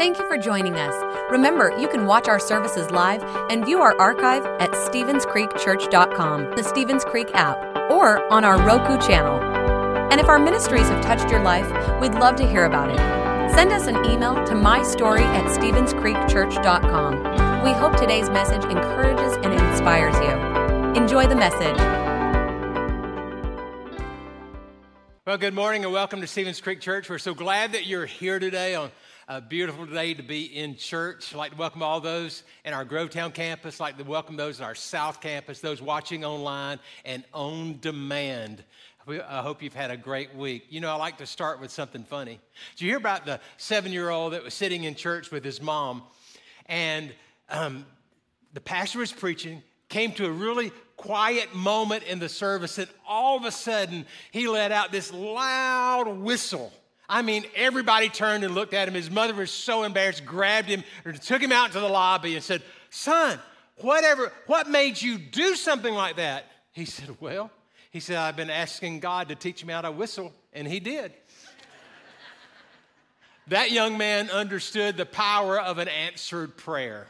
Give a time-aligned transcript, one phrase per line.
[0.00, 0.94] Thank you for joining us.
[1.30, 7.04] Remember, you can watch our services live and view our archive at StevensCreekChurch.com, the Stevens
[7.04, 7.58] Creek app,
[7.90, 9.38] or on our Roku channel.
[10.10, 12.96] And if our ministries have touched your life, we'd love to hear about it.
[13.54, 17.62] Send us an email to mystory at StevensCreekChurch.com.
[17.62, 20.30] We hope today's message encourages and inspires you.
[20.98, 21.76] Enjoy the message.
[25.26, 27.10] Well, good morning and welcome to Stevens Creek Church.
[27.10, 28.90] We're so glad that you're here today on
[29.30, 31.32] a beautiful day to be in church.
[31.32, 33.80] I'd like to welcome all those in our Grovetown campus.
[33.80, 38.64] I'd like to welcome those in our South campus, those watching online and on demand.
[39.06, 40.64] I hope you've had a great week.
[40.68, 42.40] You know, I like to start with something funny.
[42.74, 45.62] Did you hear about the seven year old that was sitting in church with his
[45.62, 46.02] mom?
[46.66, 47.12] And
[47.50, 47.86] um,
[48.52, 53.36] the pastor was preaching, came to a really quiet moment in the service, and all
[53.36, 56.72] of a sudden he let out this loud whistle.
[57.10, 58.94] I mean, everybody turned and looked at him.
[58.94, 60.84] His mother was so embarrassed, grabbed him,
[61.20, 63.36] took him out to the lobby and said, Son,
[63.78, 66.46] whatever, what made you do something like that?
[66.70, 67.50] He said, Well,
[67.90, 71.12] he said, I've been asking God to teach me how to whistle, and he did.
[73.48, 77.08] that young man understood the power of an answered prayer.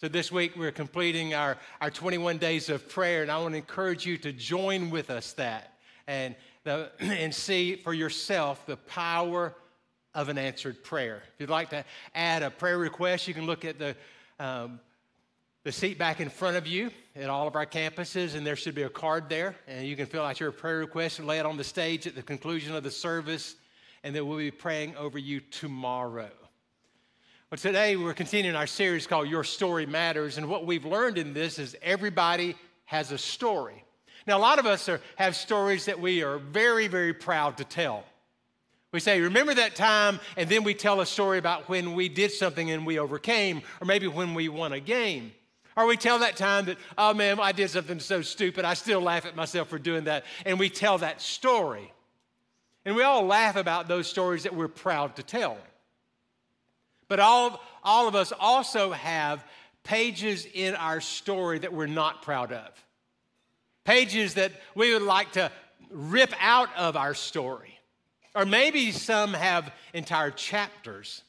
[0.00, 3.58] So this week we're completing our, our 21 days of prayer, and I want to
[3.58, 5.70] encourage you to join with us that
[6.06, 9.54] and the, and see for yourself the power
[10.14, 11.22] of an answered prayer.
[11.34, 11.84] If you'd like to
[12.14, 13.96] add a prayer request, you can look at the,
[14.38, 14.80] um,
[15.64, 18.74] the seat back in front of you at all of our campuses, and there should
[18.74, 21.46] be a card there, and you can fill out your prayer request and lay it
[21.46, 23.56] on the stage at the conclusion of the service,
[24.02, 26.30] and then we'll be praying over you tomorrow.
[27.50, 31.34] But today we're continuing our series called Your Story Matters, and what we've learned in
[31.34, 33.84] this is everybody has a story.
[34.26, 37.64] Now, a lot of us are, have stories that we are very, very proud to
[37.64, 38.04] tell.
[38.92, 40.20] We say, Remember that time?
[40.36, 43.86] And then we tell a story about when we did something and we overcame, or
[43.86, 45.32] maybe when we won a game.
[45.76, 49.00] Or we tell that time that, oh man, I did something so stupid, I still
[49.00, 50.24] laugh at myself for doing that.
[50.46, 51.92] And we tell that story.
[52.84, 55.58] And we all laugh about those stories that we're proud to tell.
[57.08, 59.44] But all, all of us also have
[59.82, 62.70] pages in our story that we're not proud of
[63.84, 65.50] pages that we would like to
[65.90, 67.78] rip out of our story.
[68.34, 71.22] Or maybe some have entire chapters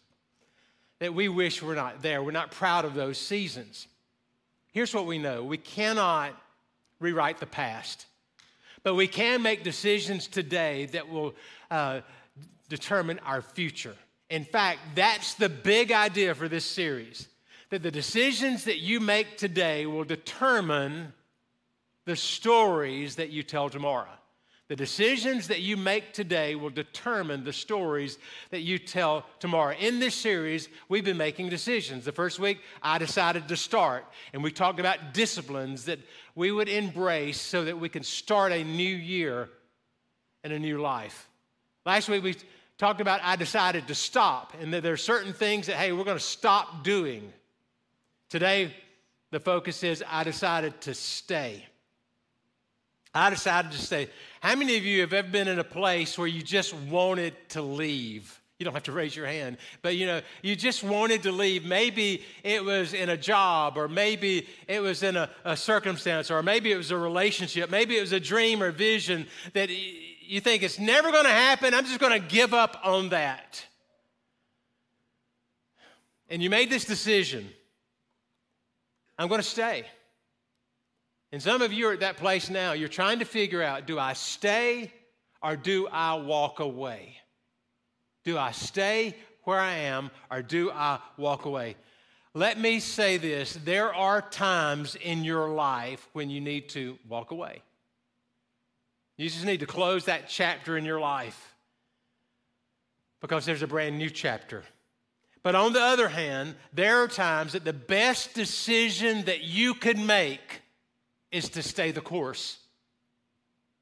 [1.00, 2.24] that we wish were not there.
[2.24, 3.88] We're not proud of those seasons.
[4.72, 6.34] Here's what we know we cannot
[7.00, 8.08] rewrite the past,
[8.84, 11.36] but we can make decisions today that will
[11.70, 12.02] uh,
[12.70, 13.96] determine our future.
[14.30, 17.28] In fact, that's the big idea for this series
[17.70, 21.14] that the decisions that you make today will determine
[22.06, 24.10] the stories that you tell tomorrow.
[24.68, 28.18] The decisions that you make today will determine the stories
[28.50, 29.76] that you tell tomorrow.
[29.80, 32.04] In this series, we've been making decisions.
[32.04, 36.00] The first week, I decided to start, and we talked about disciplines that
[36.34, 39.50] we would embrace so that we can start a new year
[40.44, 41.30] and a new life.
[41.86, 42.36] Last week, we
[42.80, 46.06] talked about I decided to stop, and that there are certain things that, hey, we're
[46.06, 47.32] going to stop doing.
[48.30, 48.74] Today,
[49.30, 51.66] the focus is I decided to stay.
[53.16, 54.10] I decided to stay.
[54.42, 57.62] How many of you have ever been in a place where you just wanted to
[57.62, 58.42] leave?
[58.60, 61.66] You don't have to raise your hand, but you know, you just wanted to leave.
[61.66, 66.44] Maybe it was in a job, or maybe it was in a, a circumstance, or
[66.44, 70.64] maybe it was a relationship, maybe it was a dream or vision that you think
[70.64, 71.74] it's never going to happen.
[71.74, 73.66] I'm just going to give up on that.
[76.30, 77.48] And you made this decision
[79.18, 79.86] I'm going to stay.
[81.36, 82.72] And some of you are at that place now.
[82.72, 84.94] You're trying to figure out do I stay
[85.44, 87.18] or do I walk away?
[88.24, 91.76] Do I stay where I am or do I walk away?
[92.34, 97.32] Let me say this there are times in your life when you need to walk
[97.32, 97.62] away.
[99.18, 101.54] You just need to close that chapter in your life
[103.20, 104.64] because there's a brand new chapter.
[105.44, 110.00] But on the other hand, there are times that the best decision that you could
[110.00, 110.62] make
[111.36, 112.58] is to stay the course.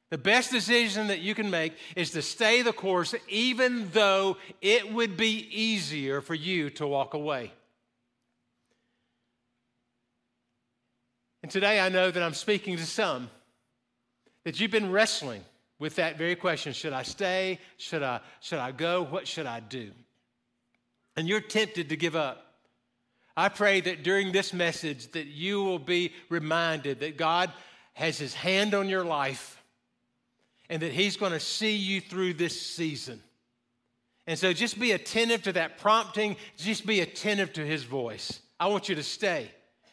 [0.09, 4.91] The best decision that you can make is to stay the course, even though it
[4.91, 7.51] would be easier for you to walk away.
[11.43, 13.29] And today I know that I'm speaking to some
[14.45, 15.43] that you've been wrestling
[15.77, 17.59] with that very question should I stay?
[17.77, 19.03] Should I, should I go?
[19.03, 19.91] What should I do?
[21.15, 22.52] And you're tempted to give up.
[23.35, 27.51] I pray that during this message that you will be reminded that God
[27.93, 29.61] has his hand on your life
[30.69, 33.21] and that he's going to see you through this season.
[34.27, 38.39] And so just be attentive to that prompting, just be attentive to his voice.
[38.59, 39.49] I want you to stay.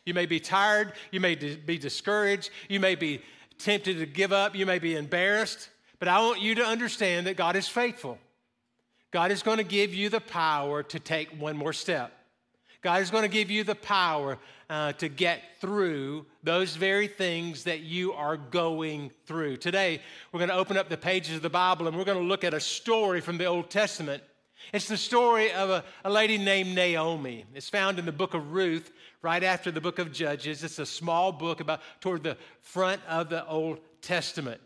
[0.07, 3.23] You may be tired, you may be discouraged, you may be
[3.59, 7.37] tempted to give up, you may be embarrassed, but I want you to understand that
[7.37, 8.19] God is faithful.
[9.11, 12.13] God is going to give you the power to take one more step.
[12.83, 14.39] God is going to give you the power
[14.71, 19.59] uh, to get through those very things that you are going through.
[19.59, 20.01] Today,
[20.33, 22.43] we're going to open up the pages of the Bible and we're going to look
[22.43, 24.23] at a story from the Old Testament.
[24.73, 27.45] It's the story of a, a lady named Naomi.
[27.55, 28.93] It's found in the book of Ruth,
[29.23, 30.65] right after the book of Judges.
[30.65, 34.61] It's a small book about toward the front of the Old Testament.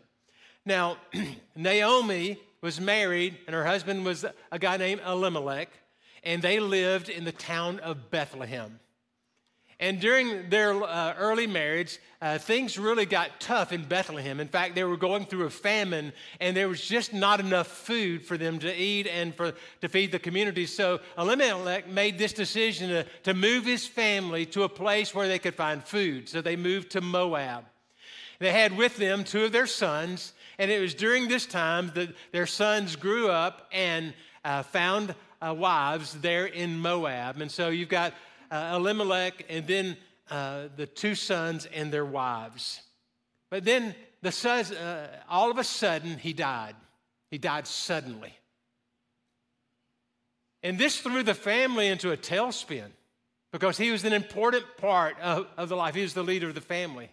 [0.65, 0.97] Now,
[1.55, 5.69] Naomi was married, and her husband was a guy named Elimelech
[6.25, 8.79] and they lived in the town of Bethlehem.
[9.77, 14.39] And during their uh, early marriage, uh, things really got tough in Bethlehem.
[14.39, 18.25] In fact, they were going through a famine, and there was just not enough food
[18.25, 20.65] for them to eat and for, to feed the community.
[20.65, 25.39] So Elimelech made this decision to, to move his family to a place where they
[25.39, 26.29] could find food.
[26.29, 27.65] So they moved to Moab.
[28.39, 32.15] They had with them two of their sons, and it was during this time that
[32.31, 34.13] their sons grew up and
[34.45, 35.15] uh, found
[35.45, 37.41] uh, wives there in Moab.
[37.41, 38.13] And so you've got
[38.49, 39.97] uh, Elimelech and then
[40.29, 42.81] uh, the two sons and their wives.
[43.49, 46.75] But then the sons, uh, all of a sudden, he died.
[47.29, 48.33] He died suddenly.
[50.63, 52.87] And this threw the family into a tailspin
[53.51, 55.93] because he was an important part of, of the life.
[55.93, 57.09] He was the leader of the family.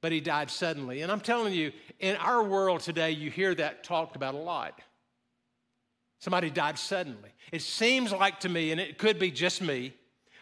[0.00, 1.02] But he died suddenly.
[1.02, 4.80] And I'm telling you, in our world today, you hear that talked about a lot.
[6.18, 7.30] Somebody died suddenly.
[7.52, 9.94] It seems like to me, and it could be just me,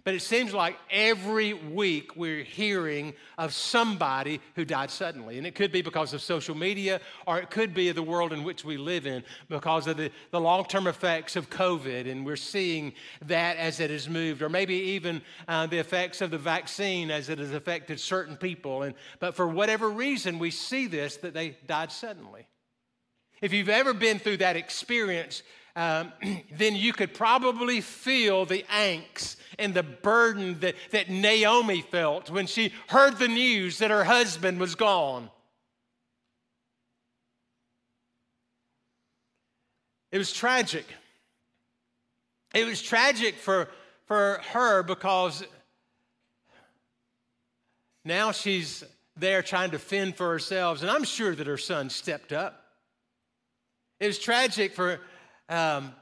[0.05, 5.39] but it seems like every week we're hearing of somebody who died suddenly.
[5.39, 8.45] And it could be because of social media, or it could be the world in
[8.45, 12.11] which we live in because of the, the long term effects of COVID.
[12.11, 12.93] And we're seeing
[13.25, 17.31] that as it has moved, or maybe even uh, the effects of the vaccine as
[17.31, 18.83] it has affected certain people.
[18.83, 22.47] And, but for whatever reason, we see this that they died suddenly.
[23.41, 25.43] If you've ever been through that experience,
[25.77, 26.13] um,
[26.57, 32.47] then you could probably feel the angst and the burden that, that Naomi felt when
[32.47, 35.31] she heard the news that her husband was gone.
[40.13, 40.87] It was tragic.
[42.55, 43.69] It was tragic for,
[44.07, 45.45] for her because
[48.05, 48.85] now she's
[49.17, 52.65] there trying to fend for herself, and I'm sure that her son stepped up.
[53.99, 55.01] It was tragic for
[55.49, 55.95] um,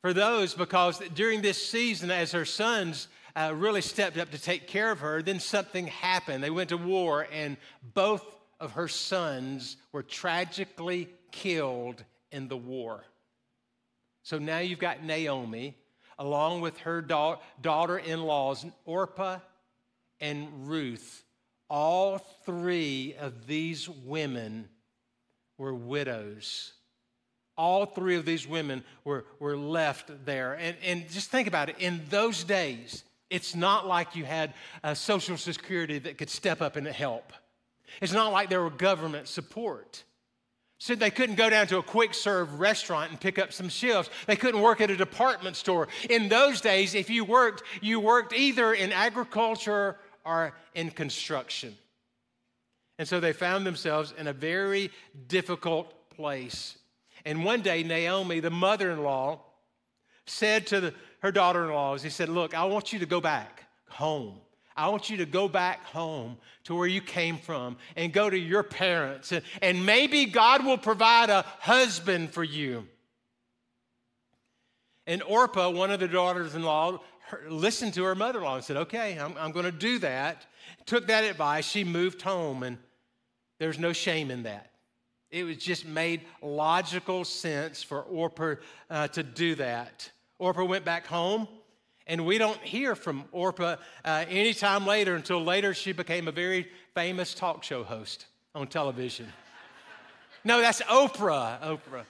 [0.00, 4.66] for those because during this season, as her sons uh, really stepped up to take
[4.66, 6.42] care of her, then something happened.
[6.42, 7.56] They went to war, and
[7.94, 13.04] both of her sons were tragically killed in the war.
[14.22, 15.76] So now you've got Naomi,
[16.18, 19.38] along with her da- daughter in laws, Orpah
[20.20, 21.24] and Ruth.
[21.70, 24.68] All three of these women
[25.58, 26.72] were widows
[27.58, 30.54] all three of these women were, were left there.
[30.54, 34.94] And, and just think about it in those days, it's not like you had a
[34.94, 37.32] social security that could step up and help.
[38.00, 40.04] It's not like there were government support.
[40.78, 44.08] So they couldn't go down to a quick serve restaurant and pick up some shelves.
[44.26, 45.88] They couldn't work at a department store.
[46.08, 51.76] In those days, if you worked, you worked either in agriculture or in construction.
[52.98, 54.90] And so they found themselves in a very
[55.26, 56.77] difficult place.
[57.28, 59.40] And one day, Naomi, the mother in law,
[60.24, 63.20] said to the, her daughter in laws, He said, Look, I want you to go
[63.20, 64.40] back home.
[64.74, 68.38] I want you to go back home to where you came from and go to
[68.38, 69.30] your parents.
[69.32, 72.86] And, and maybe God will provide a husband for you.
[75.06, 76.98] And Orpah, one of the daughters in law,
[77.46, 80.46] listened to her mother in law and said, Okay, I'm, I'm going to do that.
[80.86, 81.68] Took that advice.
[81.68, 82.78] She moved home, and
[83.58, 84.70] there's no shame in that.
[85.30, 88.54] It was just made logical sense for Orpah
[88.88, 90.10] uh, to do that.
[90.38, 91.46] Orpah went back home,
[92.06, 96.68] and we don't hear from Orpah uh, anytime later until later she became a very
[96.94, 99.30] famous talk show host on television.
[100.44, 101.60] no, that's Oprah.
[101.60, 102.04] Oprah.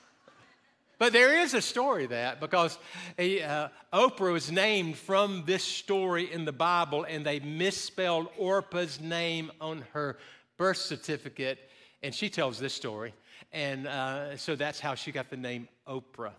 [0.99, 2.79] But there is a story that because
[3.19, 9.51] uh, Oprah was named from this story in the Bible, and they misspelled Orpah's name
[9.61, 10.19] on her
[10.57, 11.68] birth certificate
[12.03, 13.15] and she tells this story.
[13.53, 16.33] And uh, so that's how she got the name Oprah.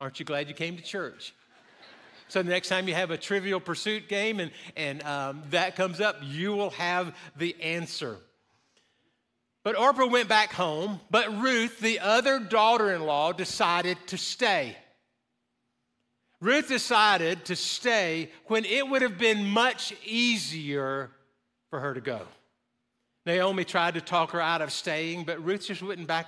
[0.00, 1.34] Aren't you glad you came to church?
[2.28, 6.00] So the next time you have a trivial pursuit game and, and um, that comes
[6.00, 8.16] up, you will have the answer.
[9.64, 14.76] But Orpah went back home, but Ruth, the other daughter in law, decided to stay.
[16.40, 21.10] Ruth decided to stay when it would have been much easier
[21.68, 22.20] for her to go.
[23.26, 26.26] Naomi tried to talk her out of staying, but Ruth just wouldn't back,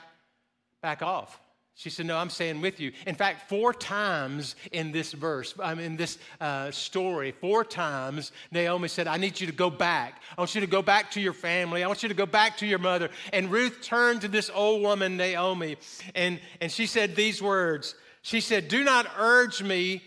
[0.83, 1.41] back off.
[1.75, 2.93] She said, No, I'm staying with you.
[3.07, 8.31] In fact, four times in this verse, I mean, in this uh, story, four times,
[8.51, 10.21] Naomi said, I need you to go back.
[10.37, 11.83] I want you to go back to your family.
[11.83, 13.09] I want you to go back to your mother.
[13.33, 15.77] And Ruth turned to this old woman, Naomi,
[16.15, 20.03] and, and she said these words She said, Do not urge me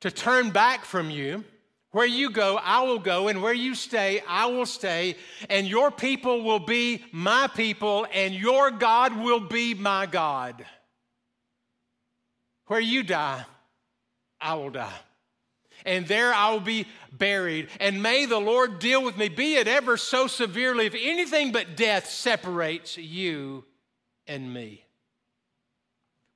[0.00, 1.44] to turn back from you.
[1.90, 5.16] Where you go, I will go, and where you stay, I will stay,
[5.48, 10.66] and your people will be my people, and your God will be my God.
[12.66, 13.44] Where you die,
[14.38, 14.92] I will die.
[15.86, 17.68] And there I will be buried.
[17.80, 21.76] And may the Lord deal with me, be it ever so severely, if anything but
[21.76, 23.64] death separates you
[24.26, 24.84] and me.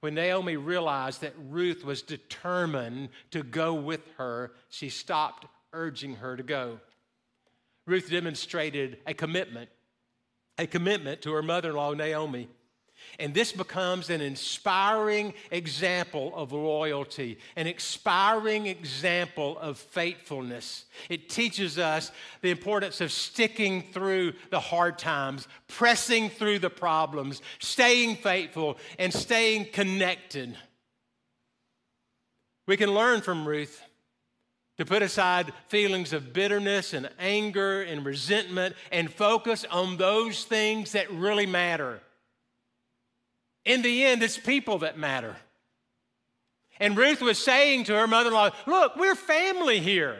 [0.02, 6.37] When Naomi realized that Ruth was determined to go with her, she stopped urging her
[6.37, 6.80] to go.
[7.87, 9.71] Ruth demonstrated a commitment,
[10.59, 12.49] a commitment to her mother in law, Naomi.
[13.19, 20.87] And this becomes an inspiring example of loyalty, an inspiring example of faithfulness.
[21.09, 27.42] It teaches us the importance of sticking through the hard times, pressing through the problems,
[27.59, 30.57] staying faithful, and staying connected.
[32.66, 33.83] We can learn from Ruth
[34.78, 40.92] to put aside feelings of bitterness and anger and resentment and focus on those things
[40.92, 42.00] that really matter.
[43.64, 45.37] In the end, it's people that matter.
[46.81, 50.19] And Ruth was saying to her mother in law, Look, we're family here.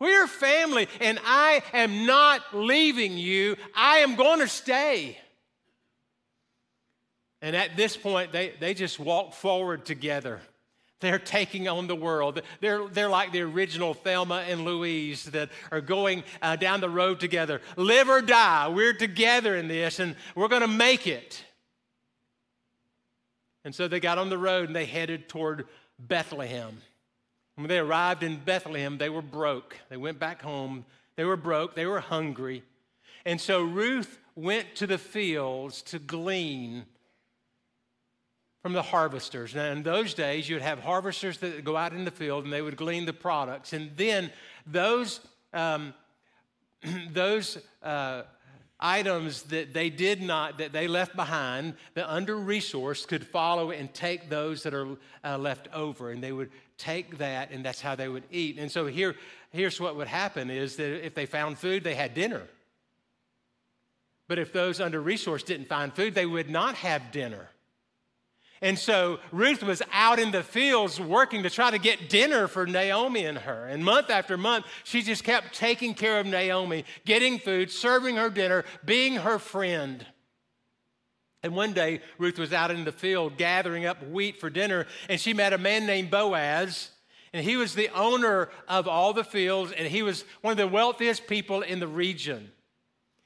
[0.00, 3.56] We're family, and I am not leaving you.
[3.74, 5.18] I am going to stay.
[7.42, 10.40] And at this point, they, they just walk forward together.
[11.00, 12.42] They're taking on the world.
[12.60, 17.20] They're, they're like the original Thelma and Louise that are going uh, down the road
[17.20, 17.60] together.
[17.76, 21.44] Live or die, we're together in this, and we're going to make it.
[23.64, 25.66] And so they got on the road and they headed toward
[25.98, 26.80] Bethlehem.
[27.56, 29.76] When they arrived in Bethlehem, they were broke.
[29.88, 30.84] They went back home.
[31.16, 31.74] They were broke.
[31.74, 32.62] They were hungry.
[33.24, 36.86] And so Ruth went to the fields to glean
[38.62, 39.54] from the harvesters.
[39.54, 42.62] Now, in those days, you'd have harvesters that go out in the field and they
[42.62, 43.72] would glean the products.
[43.72, 44.30] And then
[44.66, 45.20] those,
[45.52, 45.94] um,
[47.10, 48.22] those uh,
[48.80, 53.92] items that they did not, that they left behind, the under resourced could follow and
[53.92, 56.10] take those that are uh, left over.
[56.10, 58.58] And they would take that, and that's how they would eat.
[58.58, 59.16] And so here,
[59.50, 62.42] here's what would happen is that if they found food, they had dinner.
[64.28, 67.48] But if those under resourced didn't find food, they would not have dinner.
[68.60, 72.66] And so Ruth was out in the fields working to try to get dinner for
[72.66, 73.66] Naomi and her.
[73.66, 78.30] And month after month, she just kept taking care of Naomi, getting food, serving her
[78.30, 80.04] dinner, being her friend.
[81.42, 85.20] And one day, Ruth was out in the field gathering up wheat for dinner, and
[85.20, 86.90] she met a man named Boaz.
[87.32, 90.66] And he was the owner of all the fields, and he was one of the
[90.66, 92.50] wealthiest people in the region.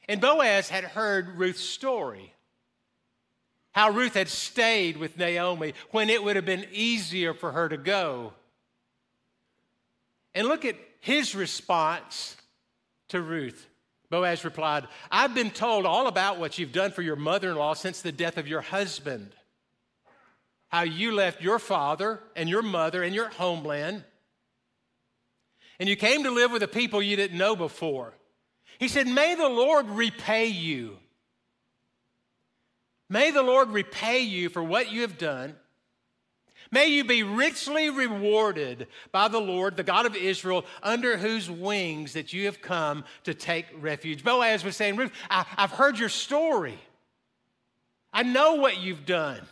[0.08, 2.34] And Boaz had heard Ruth's story
[3.72, 7.76] how Ruth had stayed with Naomi when it would have been easier for her to
[7.76, 8.32] go.
[10.34, 12.36] And look at his response
[13.08, 13.66] to Ruth.
[14.10, 17.72] Boaz replied, I've been told all about what you've done for your mother in law
[17.72, 19.32] since the death of your husband.
[20.68, 24.04] How you left your father and your mother and your homeland,
[25.78, 28.14] and you came to live with a people you didn't know before.
[28.78, 30.98] He said, May the Lord repay you
[33.12, 35.54] May the Lord repay you for what you have done.
[36.70, 42.14] May you be richly rewarded by the Lord, the God of Israel, under whose wings
[42.14, 44.24] that you have come to take refuge.
[44.24, 46.78] Boaz was saying, Ruth, I, have heard your story.
[48.14, 49.42] I know what you've done.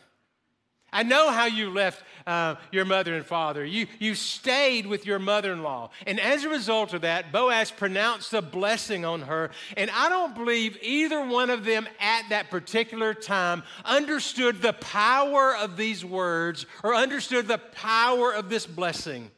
[0.90, 3.64] I know how you left uh, your mother and father.
[3.64, 5.90] You, you stayed with your mother in law.
[6.06, 9.50] And as a result of that, Boaz pronounced a blessing on her.
[9.76, 15.56] And I don't believe either one of them at that particular time understood the power
[15.56, 19.30] of these words or understood the power of this blessing.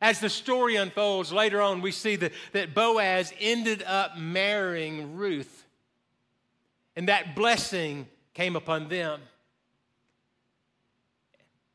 [0.00, 5.66] As the story unfolds later on, we see that, that Boaz ended up marrying Ruth.
[6.96, 9.20] And that blessing came upon them.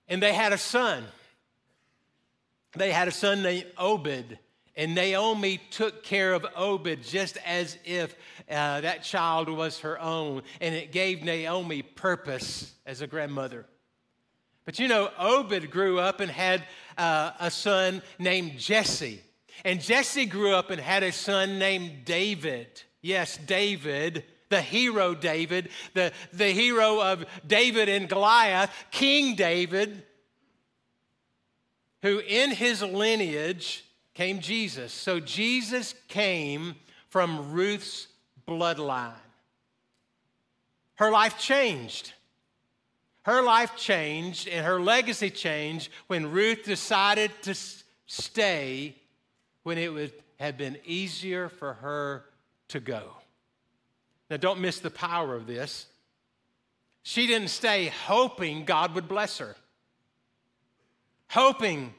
[0.07, 1.03] And they had a son.
[2.75, 4.37] They had a son named Obed.
[4.77, 8.13] And Naomi took care of Obed just as if
[8.49, 10.43] uh, that child was her own.
[10.59, 13.65] And it gave Naomi purpose as a grandmother.
[14.65, 16.63] But you know, Obed grew up and had
[16.97, 19.21] uh, a son named Jesse.
[19.63, 22.67] And Jesse grew up and had a son named David.
[23.01, 30.03] Yes, David, the hero David, the, the hero of David and Goliath, King David,
[32.01, 34.93] who in his lineage came Jesus.
[34.93, 36.75] So Jesus came
[37.09, 38.07] from Ruth's
[38.47, 39.13] bloodline.
[40.95, 42.13] Her life changed.
[43.23, 47.55] Her life changed and her legacy changed when Ruth decided to
[48.05, 48.95] stay
[49.63, 52.25] when it would have been easier for her
[52.67, 53.03] to go.
[54.29, 55.85] Now, don't miss the power of this.
[57.03, 59.55] She didn't stay hoping God would bless her,
[61.29, 61.93] hoping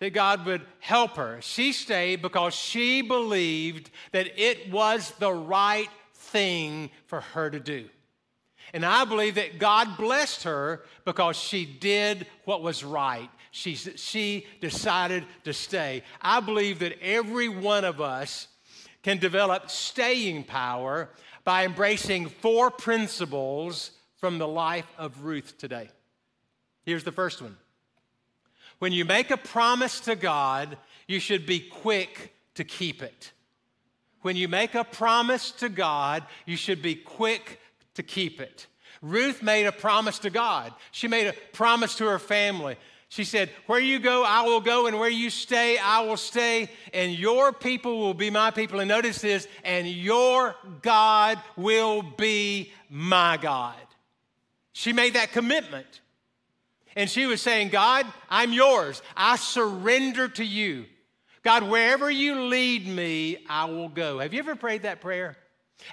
[0.00, 1.38] that God would help her.
[1.40, 7.88] She stayed because she believed that it was the right thing for her to do.
[8.74, 13.30] And I believe that God blessed her because she did what was right.
[13.50, 16.02] She, she decided to stay.
[16.20, 18.48] I believe that every one of us
[19.02, 21.08] can develop staying power
[21.44, 25.90] by embracing four principles from the life of Ruth today.
[26.84, 27.56] Here's the first one
[28.78, 33.32] when you make a promise to God, you should be quick to keep it.
[34.22, 37.60] When you make a promise to God, you should be quick
[37.94, 38.66] to keep it.
[39.02, 40.72] Ruth made a promise to God.
[40.90, 42.76] She made a promise to her family.
[43.14, 46.68] She said, Where you go, I will go, and where you stay, I will stay,
[46.92, 48.80] and your people will be my people.
[48.80, 53.76] And notice this, and your God will be my God.
[54.72, 56.00] She made that commitment.
[56.96, 59.00] And she was saying, God, I'm yours.
[59.16, 60.86] I surrender to you.
[61.44, 64.18] God, wherever you lead me, I will go.
[64.18, 65.36] Have you ever prayed that prayer?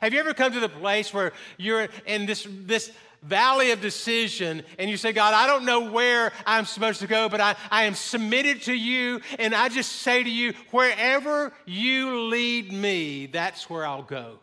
[0.02, 2.92] Have you ever come to the place where you're in this, this
[3.24, 7.30] valley of decision and you say, God, I don't know where I'm supposed to go,
[7.30, 9.22] but I, I am submitted to you.
[9.40, 14.40] And I just say to you, wherever you lead me, that's where I'll go.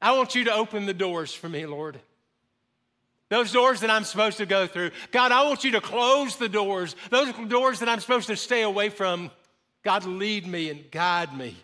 [0.00, 2.00] I want you to open the doors for me, Lord.
[3.30, 4.90] Those doors that I'm supposed to go through.
[5.10, 6.94] God, I want you to close the doors.
[7.10, 9.30] Those doors that I'm supposed to stay away from.
[9.82, 11.56] God, lead me and guide me.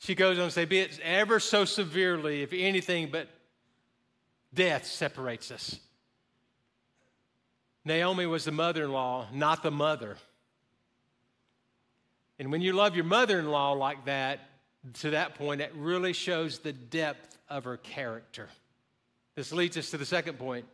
[0.00, 3.28] She goes on to say, Be it ever so severely, if anything but
[4.52, 5.78] death separates us.
[7.84, 10.16] Naomi was the mother in law, not the mother.
[12.38, 14.40] And when you love your mother in law like that,
[15.00, 18.48] to that point, it really shows the depth of her character.
[19.34, 20.64] This leads us to the second point.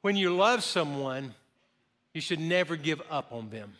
[0.00, 1.34] When you love someone,
[2.14, 3.74] you should never give up on them.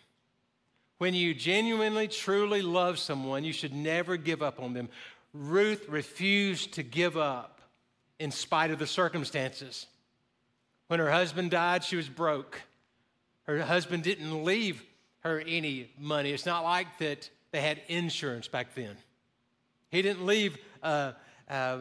[0.99, 4.89] When you genuinely, truly love someone, you should never give up on them.
[5.33, 7.61] Ruth refused to give up
[8.19, 9.87] in spite of the circumstances.
[10.87, 12.61] When her husband died, she was broke.
[13.45, 14.83] Her husband didn't leave
[15.21, 16.31] her any money.
[16.31, 18.97] It's not like that they had insurance back then.
[19.91, 21.13] He didn't leave uh,
[21.49, 21.79] uh,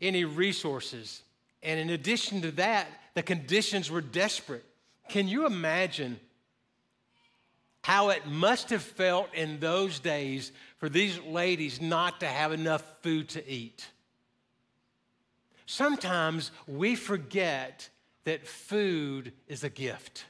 [0.00, 1.22] any resources.
[1.62, 4.64] And in addition to that, the conditions were desperate.
[5.08, 6.18] Can you imagine
[7.84, 12.82] how it must have felt in those days for these ladies not to have enough
[13.02, 13.86] food to eat?
[15.66, 17.90] Sometimes we forget
[18.24, 20.24] that food is a gift.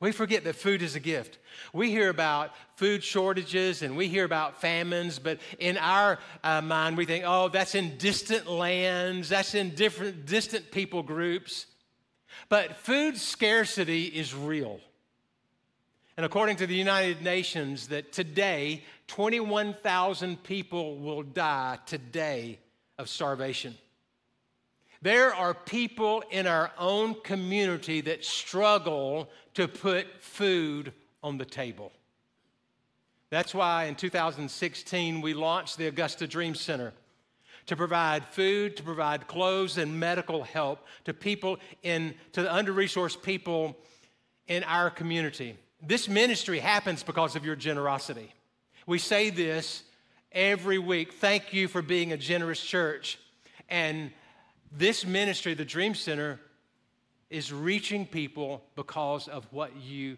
[0.00, 1.36] We forget that food is a gift.
[1.74, 6.96] We hear about food shortages and we hear about famines, but in our uh, mind,
[6.96, 11.66] we think, oh, that's in distant lands, that's in different, distant people groups.
[12.48, 14.80] But food scarcity is real.
[16.16, 22.58] And according to the United Nations, that today, 21,000 people will die today
[22.98, 23.74] of starvation.
[25.02, 31.92] There are people in our own community that struggle to put food on the table.
[33.30, 36.92] That's why in 2016 we launched the Augusta Dream Center
[37.66, 43.22] to provide food, to provide clothes and medical help to people in to the under-resourced
[43.22, 43.76] people
[44.46, 45.56] in our community.
[45.86, 48.32] This ministry happens because of your generosity.
[48.86, 49.82] We say this
[50.32, 51.14] every week.
[51.14, 53.18] Thank you for being a generous church.
[53.68, 54.10] And
[54.72, 56.40] this ministry, the Dream Center,
[57.28, 60.16] is reaching people because of what you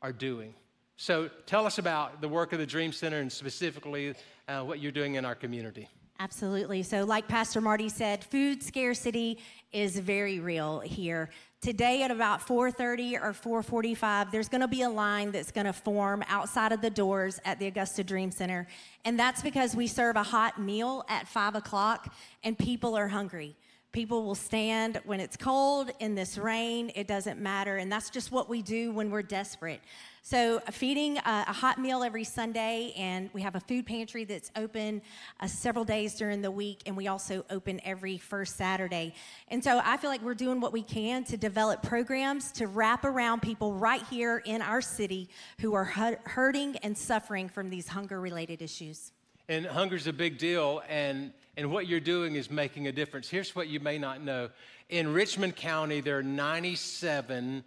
[0.00, 0.54] are doing.
[0.96, 4.14] So tell us about the work of the Dream Center and specifically
[4.48, 5.88] uh, what you're doing in our community.
[6.20, 6.82] Absolutely.
[6.84, 9.38] So, like Pastor Marty said, food scarcity
[9.72, 11.28] is very real here.
[11.60, 15.72] Today at about 4:30 or 4:45, there's going to be a line that's going to
[15.72, 18.68] form outside of the doors at the Augusta Dream Center,
[19.04, 23.56] and that's because we serve a hot meal at five o'clock, and people are hungry.
[23.90, 26.92] People will stand when it's cold in this rain.
[26.94, 29.80] It doesn't matter, and that's just what we do when we're desperate.
[30.26, 34.50] So, feeding a, a hot meal every Sunday, and we have a food pantry that's
[34.56, 35.02] open
[35.38, 39.12] uh, several days during the week, and we also open every first Saturday.
[39.48, 43.04] And so, I feel like we're doing what we can to develop programs to wrap
[43.04, 45.28] around people right here in our city
[45.60, 49.12] who are hurting and suffering from these hunger related issues.
[49.50, 53.28] And hunger's a big deal, and, and what you're doing is making a difference.
[53.28, 54.48] Here's what you may not know
[54.88, 57.62] in Richmond County, there are 97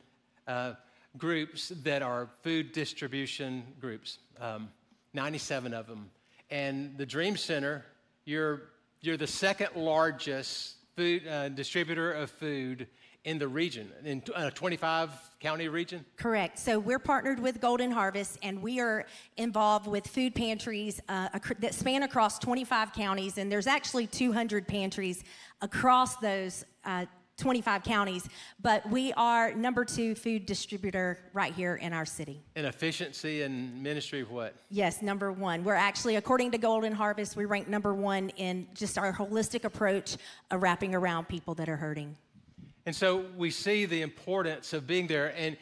[0.47, 0.73] uh,
[1.17, 4.69] groups that are food distribution groups, um,
[5.13, 6.09] 97 of them.
[6.49, 7.85] And the Dream Center,
[8.25, 8.63] you're,
[9.01, 12.87] you're the second largest food uh, distributor of food
[13.27, 16.05] in the region, in a 25 county region?
[16.15, 16.57] Correct.
[16.57, 21.27] So we're partnered with Golden Harvest, and we are involved with food pantries uh,
[21.59, 25.25] that span across 25 counties, and there's actually 200 pantries
[25.61, 27.05] across those uh,
[27.37, 28.27] 25 counties,
[28.61, 32.41] but we are number two food distributor right here in our city.
[32.55, 34.55] In efficiency and ministry of what?
[34.69, 35.63] Yes, number one.
[35.63, 40.17] We're actually, according to Golden Harvest, we rank number one in just our holistic approach
[40.49, 42.17] of wrapping around people that are hurting.
[42.87, 45.57] And so we see the importance of being there, and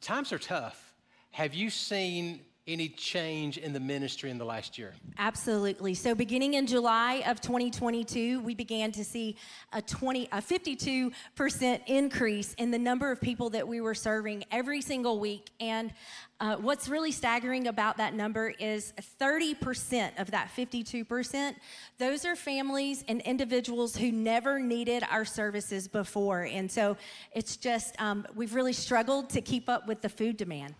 [0.00, 0.94] times are tough.
[1.32, 4.92] Have you seen any change in the ministry in the last year?
[5.18, 5.94] Absolutely.
[5.94, 9.36] So beginning in July of 2022, we began to see
[9.72, 14.80] a 20 a 52% increase in the number of people that we were serving every
[14.80, 15.92] single week and
[16.38, 21.54] uh, what's really staggering about that number is 30% of that 52%,
[21.96, 26.42] those are families and individuals who never needed our services before.
[26.42, 26.98] And so
[27.32, 30.74] it's just, um, we've really struggled to keep up with the food demand.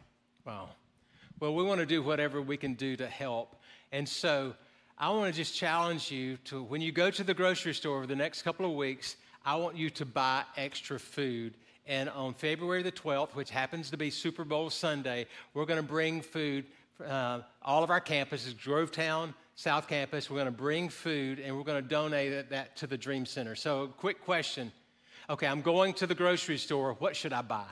[0.45, 0.69] Wow.
[1.39, 3.57] Well, we want to do whatever we can do to help.
[3.93, 4.55] And so
[4.97, 8.07] I want to just challenge you to when you go to the grocery store over
[8.07, 11.53] the next couple of weeks, I want you to buy extra food.
[11.87, 15.87] And on February the 12th, which happens to be Super Bowl Sunday, we're going to
[15.87, 16.65] bring food.
[17.07, 21.65] Uh, all of our campuses, Grovetown, South Campus, we're going to bring food and we're
[21.65, 23.55] going to donate that to the Dream Center.
[23.55, 24.73] So, quick question.
[25.29, 26.95] Okay, I'm going to the grocery store.
[26.95, 27.67] What should I buy?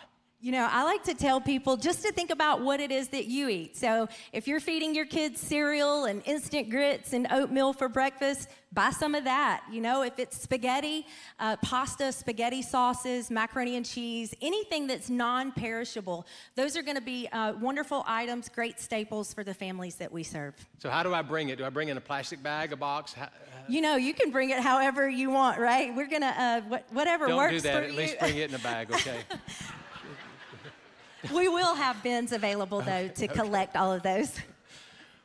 [0.45, 3.25] You know, I like to tell people just to think about what it is that
[3.29, 3.79] you eat.
[3.79, 8.91] So, if you're feeding your kids cereal and instant grits and oatmeal for breakfast, buy
[8.91, 9.65] some of that.
[9.73, 11.07] You know, if it's spaghetti,
[11.41, 16.27] uh, pasta, spaghetti sauces, macaroni and cheese, anything that's non perishable,
[16.57, 20.23] those are going to be uh, wonderful items, great staples for the families that we
[20.23, 20.55] serve.
[20.79, 21.57] So, how do I bring it?
[21.57, 23.15] Do I bring in a plastic bag, a box?
[23.15, 23.31] How,
[23.67, 25.97] you know, you can bring it however you want, right?
[25.97, 27.73] We're going to, uh, whatever Don't works do that.
[27.79, 27.97] for At you.
[27.97, 29.21] least bring it in a bag, okay?
[31.33, 34.39] we will have bins available, though, to collect all of those.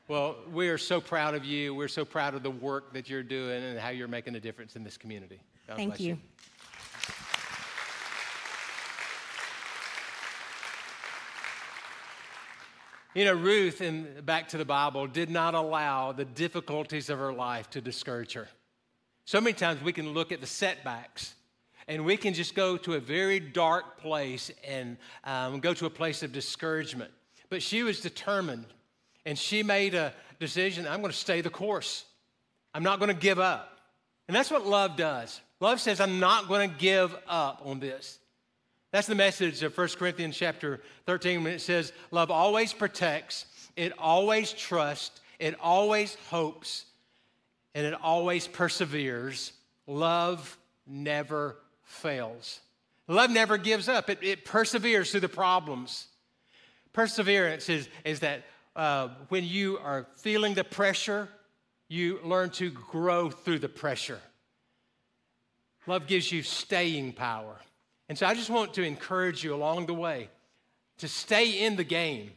[0.07, 1.75] Well, we are so proud of you.
[1.75, 4.75] We're so proud of the work that you're doing and how you're making a difference
[4.75, 5.39] in this community.
[5.67, 6.07] God Thank you.
[6.07, 6.17] you.
[13.15, 17.33] You know, Ruth, in back to the Bible, did not allow the difficulties of her
[17.33, 18.47] life to discourage her.
[19.25, 21.35] So many times we can look at the setbacks
[21.89, 25.89] and we can just go to a very dark place and um, go to a
[25.89, 27.09] place of discouragement.
[27.49, 28.67] But she was determined,
[29.25, 32.05] and she made a decision I'm going to stay the course.
[32.75, 33.79] I'm not going to give up.
[34.27, 35.41] And that's what love does.
[35.59, 38.19] Love says, I'm not going to give up on this.
[38.91, 43.93] That's the message of 1 Corinthians chapter 13 when it says, Love always protects, it
[43.97, 46.85] always trusts, it always hopes,
[47.73, 49.53] and it always perseveres.
[49.87, 51.55] Love never
[51.89, 52.61] fails.
[53.07, 56.07] Love never gives up, it, it perseveres through the problems.
[56.93, 58.43] Perseverance is, is that
[58.75, 61.27] uh, when you are feeling the pressure,
[61.87, 64.19] you learn to grow through the pressure.
[65.87, 67.55] Love gives you staying power.
[68.07, 70.29] And so I just want to encourage you along the way
[70.99, 72.31] to stay in the game.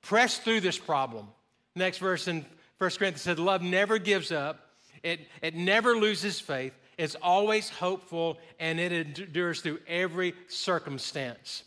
[0.00, 1.28] Press through this problem.
[1.76, 2.46] Next verse in
[2.78, 4.70] 1 Corinthians said, Love never gives up,
[5.02, 11.64] it, it never loses faith, it's always hopeful and it endures through every circumstance.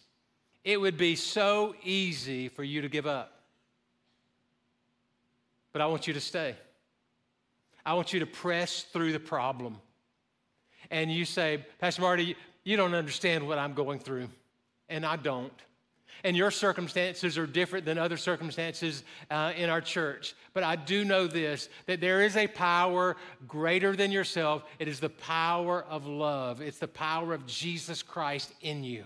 [0.63, 3.41] It would be so easy for you to give up.
[5.71, 6.55] But I want you to stay.
[7.83, 9.77] I want you to press through the problem.
[10.91, 14.29] And you say, Pastor Marty, you don't understand what I'm going through.
[14.87, 15.51] And I don't.
[16.23, 20.35] And your circumstances are different than other circumstances uh, in our church.
[20.53, 24.63] But I do know this that there is a power greater than yourself.
[24.79, 29.05] It is the power of love, it's the power of Jesus Christ in you.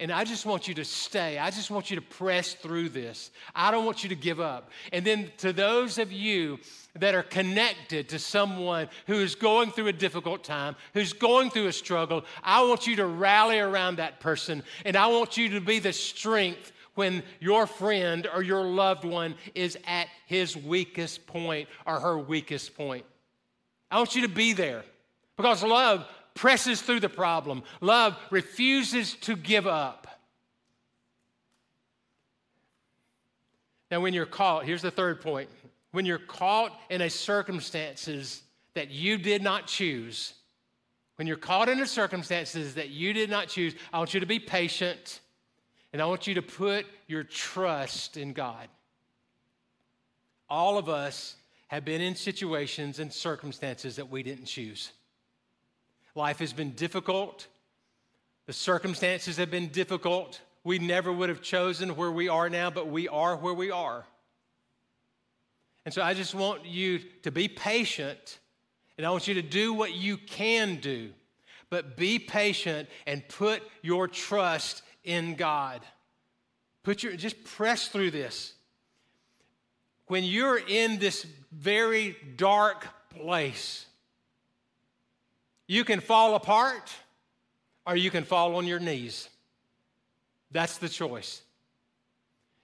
[0.00, 1.38] And I just want you to stay.
[1.38, 3.30] I just want you to press through this.
[3.54, 4.70] I don't want you to give up.
[4.94, 6.58] And then to those of you
[6.98, 11.66] that are connected to someone who is going through a difficult time, who's going through
[11.66, 14.62] a struggle, I want you to rally around that person.
[14.86, 19.34] And I want you to be the strength when your friend or your loved one
[19.54, 23.04] is at his weakest point or her weakest point.
[23.90, 24.82] I want you to be there
[25.36, 27.62] because love presses through the problem.
[27.80, 30.06] Love refuses to give up.
[33.90, 35.48] Now, when you're caught, here's the third point.
[35.92, 38.42] When you're caught in a circumstances
[38.74, 40.34] that you did not choose,
[41.16, 44.26] when you're caught in a circumstances that you did not choose, I want you to
[44.26, 45.20] be patient
[45.92, 48.68] and I want you to put your trust in God.
[50.48, 51.36] All of us
[51.68, 54.92] have been in situations and circumstances that we didn't choose.
[56.14, 57.46] Life has been difficult.
[58.46, 60.40] The circumstances have been difficult.
[60.64, 64.04] We never would have chosen where we are now, but we are where we are.
[65.84, 68.38] And so I just want you to be patient,
[68.98, 71.10] and I want you to do what you can do.
[71.70, 75.80] But be patient and put your trust in God.
[76.82, 78.54] Put your just press through this.
[80.06, 83.86] When you're in this very dark place,
[85.70, 86.92] you can fall apart
[87.86, 89.28] or you can fall on your knees.
[90.50, 91.42] That's the choice.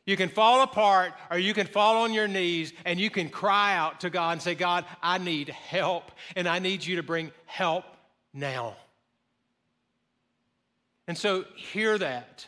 [0.06, 3.76] You can fall apart or you can fall on your knees and you can cry
[3.76, 7.30] out to God and say, God, I need help and I need you to bring
[7.44, 7.84] help
[8.34, 8.74] now.
[11.06, 12.44] And so hear that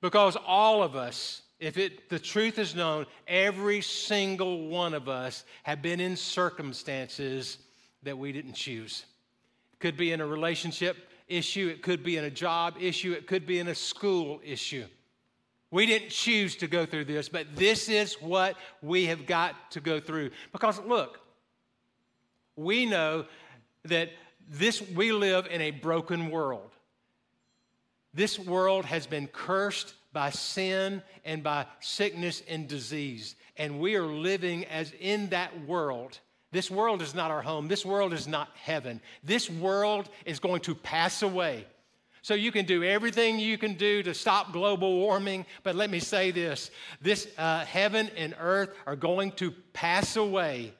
[0.00, 5.44] because all of us, if it, the truth is known, every single one of us
[5.62, 7.58] have been in circumstances
[8.02, 9.04] that we didn't choose.
[9.78, 10.96] Could be in a relationship
[11.28, 14.86] issue, it could be in a job issue, it could be in a school issue.
[15.70, 19.80] We didn't choose to go through this, but this is what we have got to
[19.80, 20.30] go through.
[20.52, 21.20] Because look,
[22.54, 23.26] we know
[23.84, 24.10] that
[24.48, 26.70] this we live in a broken world.
[28.14, 34.06] This world has been cursed by sin and by sickness and disease, and we are
[34.06, 36.18] living as in that world.
[36.56, 37.68] This world is not our home.
[37.68, 39.02] This world is not heaven.
[39.22, 41.66] This world is going to pass away.
[42.22, 45.98] So you can do everything you can do to stop global warming, but let me
[46.00, 46.70] say this
[47.02, 50.72] this uh, heaven and earth are going to pass away,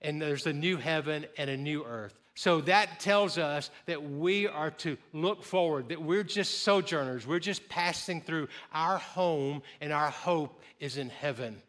[0.00, 2.16] and there's a new heaven and a new earth.
[2.36, 7.40] So that tells us that we are to look forward, that we're just sojourners, we're
[7.40, 8.46] just passing through.
[8.72, 11.60] Our home and our hope is in heaven.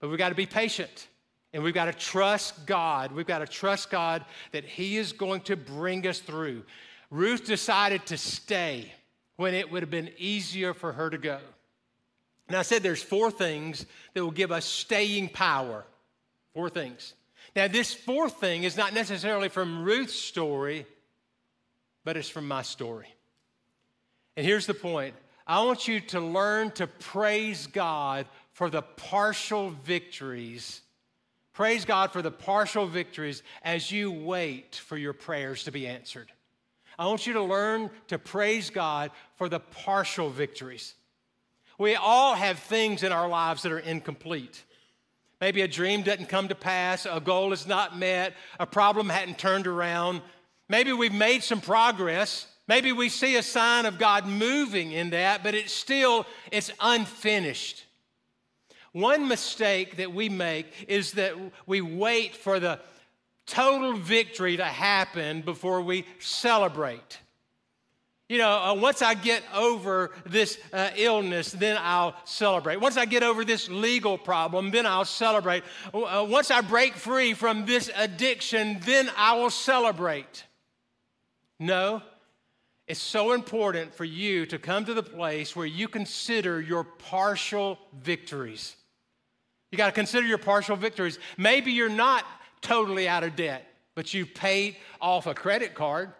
[0.00, 1.08] But we've got to be patient.
[1.52, 3.12] And we've got to trust God.
[3.12, 6.64] We've got to trust God that He is going to bring us through.
[7.10, 8.92] Ruth decided to stay
[9.36, 11.38] when it would have been easier for her to go.
[12.48, 15.84] And I said there's four things that will give us staying power.
[16.54, 17.14] Four things.
[17.56, 20.86] Now, this fourth thing is not necessarily from Ruth's story,
[22.04, 23.08] but it's from my story.
[24.36, 25.14] And here's the point
[25.46, 28.26] I want you to learn to praise God
[28.58, 30.80] for the partial victories.
[31.52, 36.32] Praise God for the partial victories as you wait for your prayers to be answered.
[36.98, 40.96] I want you to learn to praise God for the partial victories.
[41.78, 44.64] We all have things in our lives that are incomplete.
[45.40, 49.38] Maybe a dream doesn't come to pass, a goal is not met, a problem hadn't
[49.38, 50.20] turned around.
[50.68, 52.48] Maybe we've made some progress.
[52.66, 57.84] Maybe we see a sign of God moving in that, but it's still it's unfinished.
[58.92, 61.34] One mistake that we make is that
[61.66, 62.80] we wait for the
[63.46, 67.18] total victory to happen before we celebrate.
[68.28, 72.76] You know, uh, once I get over this uh, illness, then I'll celebrate.
[72.76, 75.62] Once I get over this legal problem, then I'll celebrate.
[75.94, 80.44] Uh, once I break free from this addiction, then I will celebrate.
[81.58, 82.02] No,
[82.88, 87.78] it's so important for you to come to the place where you consider your partial
[88.00, 88.76] victories.
[89.70, 91.18] You got to consider your partial victories.
[91.36, 92.24] Maybe you're not
[92.62, 96.12] totally out of debt, but you paid off a credit card.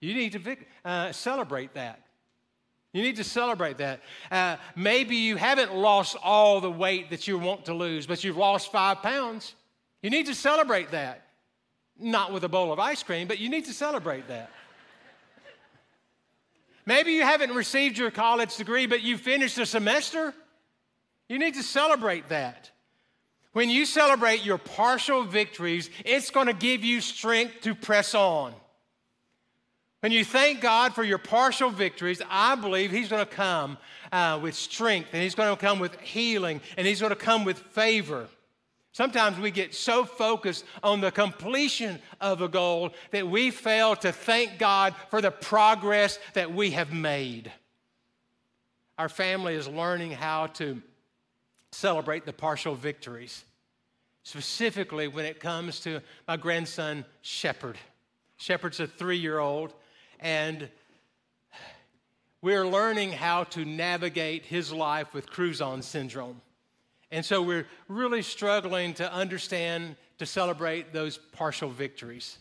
[0.00, 2.00] You need to uh, celebrate that.
[2.94, 4.00] You need to celebrate that.
[4.30, 8.38] Uh, maybe you haven't lost all the weight that you want to lose, but you've
[8.38, 9.54] lost five pounds.
[10.02, 11.26] You need to celebrate that.
[11.98, 14.50] Not with a bowl of ice cream, but you need to celebrate that.
[16.86, 20.34] Maybe you haven't received your college degree, but you finished a semester.
[21.28, 22.70] You need to celebrate that.
[23.52, 28.54] When you celebrate your partial victories, it's going to give you strength to press on.
[30.00, 33.76] When you thank God for your partial victories, I believe He's going to come
[34.12, 37.44] uh, with strength and He's going to come with healing and He's going to come
[37.44, 38.28] with favor.
[38.92, 44.10] Sometimes we get so focused on the completion of a goal that we fail to
[44.10, 47.52] thank God for the progress that we have made.
[48.98, 50.82] Our family is learning how to
[51.72, 53.44] celebrate the partial victories,
[54.24, 57.78] specifically when it comes to my grandson, Shepherd.
[58.38, 59.72] Shepherd's a three year old,
[60.18, 60.68] and
[62.42, 66.40] we're learning how to navigate his life with Crouzon syndrome.
[67.12, 72.38] And so we're really struggling to understand, to celebrate those partial victories.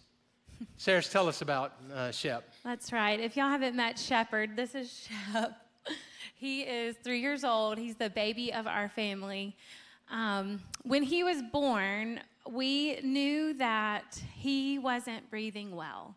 [0.78, 2.50] Sarah, tell us about uh, Shep.
[2.64, 3.20] That's right.
[3.20, 5.66] If y'all haven't met Shepherd, this is Shep.
[6.36, 7.78] He is three years old.
[7.78, 9.58] He's the baby of our family.
[10.10, 16.16] Um, when he was born, we knew that he wasn't breathing well.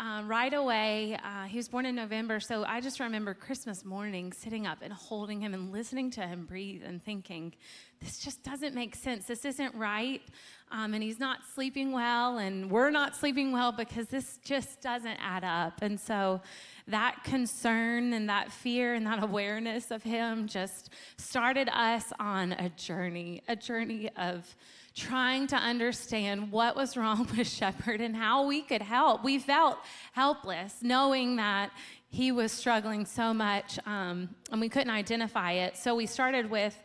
[0.00, 4.32] Um, right away, uh, he was born in November, so I just remember Christmas morning
[4.32, 7.52] sitting up and holding him and listening to him breathe and thinking,
[8.00, 9.26] this just doesn't make sense.
[9.26, 10.22] This isn't right.
[10.70, 15.18] Um, and he's not sleeping well, and we're not sleeping well because this just doesn't
[15.20, 15.82] add up.
[15.82, 16.42] And so
[16.86, 22.68] that concern and that fear and that awareness of him just started us on a
[22.68, 24.54] journey, a journey of
[24.98, 29.22] trying to understand what was wrong with Shepherd and how we could help.
[29.22, 29.78] We felt
[30.12, 31.70] helpless knowing that
[32.10, 35.76] he was struggling so much um, and we couldn't identify it.
[35.76, 36.76] So we started with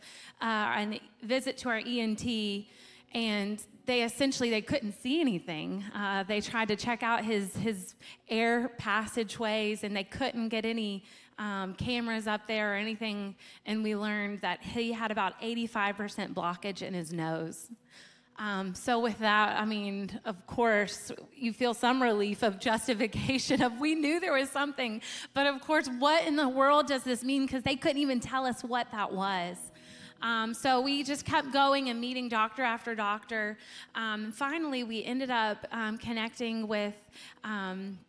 [0.41, 2.65] uh, a visit to our ENT
[3.13, 7.95] and they essentially they couldn't see anything uh, they tried to check out his his
[8.30, 11.04] air passageways and they couldn't get any
[11.39, 16.81] um, cameras up there or anything and we learned that he had about 85% blockage
[16.81, 17.69] in his nose
[18.37, 23.79] um, so with that, I mean, of course, you feel some relief of justification of
[23.79, 25.01] we knew there was something,
[25.33, 27.45] but of course, what in the world does this mean?
[27.45, 29.57] Because they couldn't even tell us what that was.
[30.21, 33.57] Um, so we just kept going and meeting doctor after doctor.
[33.93, 36.95] Um, finally, we ended up um, connecting with
[37.43, 37.99] um,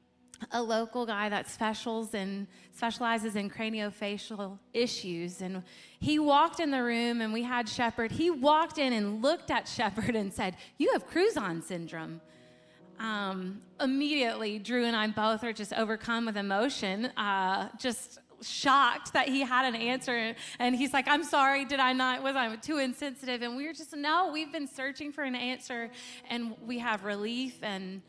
[0.51, 5.41] a local guy that specials in, specializes in craniofacial issues.
[5.41, 5.63] And
[6.01, 8.13] he walked in the room and we had Shepherd.
[8.13, 12.21] He walked in and looked at Shepherd and said, You have Crouzon syndrome.
[13.01, 19.29] Um, immediately, Drew and I both are just overcome with emotion, uh, just shocked that
[19.29, 20.35] he had an answer.
[20.59, 23.43] And he's like, I'm sorry, did I not, was I too insensitive?
[23.43, 25.91] And we were just, no, we've been searching for an answer
[26.31, 28.03] and we have relief and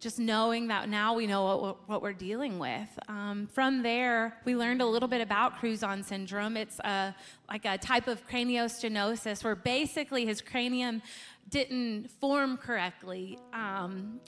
[0.00, 2.88] just knowing that now we know what, what we're dealing with.
[3.08, 6.56] Um, from there, we learned a little bit about Crouzon syndrome.
[6.56, 7.14] It's a,
[7.48, 11.02] like a type of craniostenosis where basically his cranium
[11.48, 13.38] didn't form correctly.
[13.52, 14.20] Um,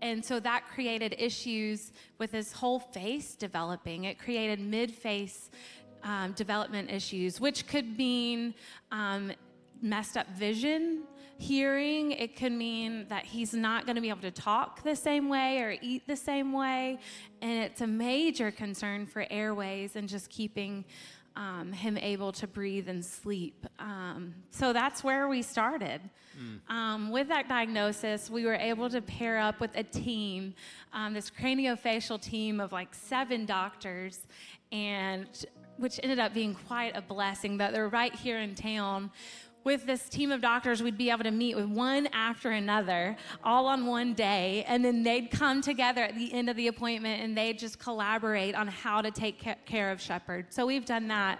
[0.00, 4.04] and so that created issues with his whole face developing.
[4.04, 5.50] It created mid face
[6.02, 8.54] um, development issues, which could mean
[8.90, 9.32] um,
[9.80, 11.04] messed up vision,
[11.42, 12.12] hearing.
[12.12, 15.58] It could mean that he's not going to be able to talk the same way
[15.60, 16.98] or eat the same way.
[17.40, 20.84] And it's a major concern for airways and just keeping
[21.34, 23.66] um, him able to breathe and sleep.
[23.78, 26.00] Um, so that's where we started.
[26.38, 26.72] Mm.
[26.72, 30.54] Um, with that diagnosis, we were able to pair up with a team,
[30.92, 34.20] um, this craniofacial team of like seven doctors,
[34.70, 35.26] and
[35.78, 39.10] which ended up being quite a blessing that they're right here in town
[39.64, 43.66] with this team of doctors, we'd be able to meet with one after another all
[43.66, 47.36] on one day, and then they'd come together at the end of the appointment and
[47.36, 50.46] they'd just collaborate on how to take care of Shepherd.
[50.50, 51.38] So we've done that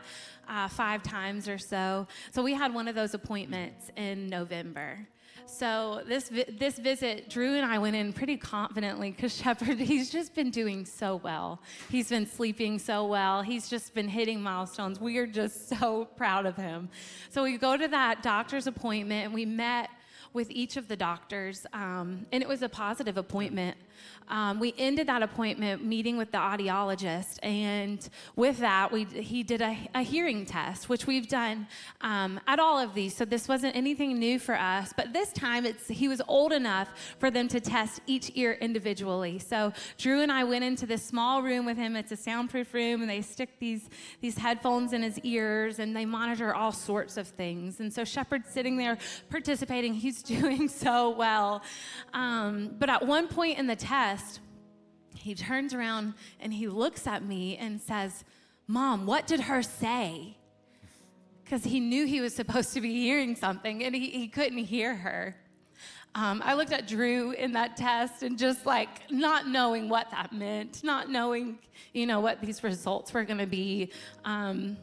[0.49, 2.07] uh, five times or so.
[2.33, 5.07] So we had one of those appointments in November.
[5.47, 10.35] So this this visit, Drew and I went in pretty confidently because Shepherd, he's just
[10.35, 11.61] been doing so well.
[11.91, 13.43] He's been sleeping so well.
[13.43, 15.01] He's just been hitting milestones.
[15.01, 16.89] We are just so proud of him.
[17.31, 19.91] So we go to that doctor's appointment and we met
[20.33, 23.77] with each of the doctors, um, and it was a positive appointment.
[24.29, 29.61] Um, we ended that appointment meeting with the audiologist, and with that, we, he did
[29.61, 31.67] a, a hearing test, which we've done
[32.01, 33.15] um, at all of these.
[33.15, 36.89] So this wasn't anything new for us, but this time it's he was old enough
[37.19, 39.39] for them to test each ear individually.
[39.39, 41.95] So Drew and I went into this small room with him.
[41.97, 46.07] It's a soundproof room, and they stick these these headphones in his ears, and they
[46.07, 47.81] monitor all sorts of things.
[47.81, 48.97] And so Shepherd's sitting there
[49.31, 49.95] participating.
[49.95, 51.63] He's doing so well,
[52.13, 54.41] um, but at one point in the test
[55.23, 58.25] he turns around and he looks at me and says,
[58.67, 60.37] Mom, what did her say?
[61.45, 64.95] Because he knew he was supposed to be hearing something and he, he couldn't hear
[64.95, 65.37] her.
[66.15, 70.33] Um, I looked at Drew in that test and just like not knowing what that
[70.33, 71.59] meant, not knowing,
[71.95, 73.91] you know, what these results were going to be.
[74.25, 74.77] Um,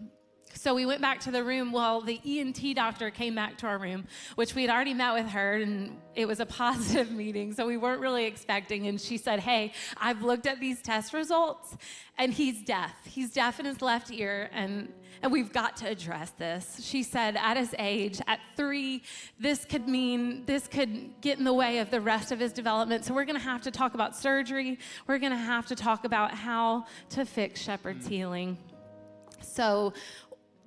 [0.59, 1.71] so we went back to the room.
[1.71, 4.05] Well, the ENT doctor came back to our room,
[4.35, 7.53] which we had already met with her, and it was a positive meeting.
[7.53, 8.85] So we weren't really expecting.
[8.87, 11.77] And she said, Hey, I've looked at these test results,
[12.17, 12.91] and he's deaf.
[13.05, 14.91] He's deaf in his left ear, and,
[15.21, 16.81] and we've got to address this.
[16.83, 19.03] She said, At his age, at three,
[19.39, 23.05] this could mean, this could get in the way of the rest of his development.
[23.05, 24.77] So we're going to have to talk about surgery.
[25.07, 28.11] We're going to have to talk about how to fix Shepherd's mm.
[28.11, 28.57] healing.
[29.41, 29.93] So